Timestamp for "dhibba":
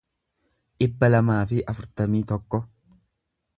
0.83-1.09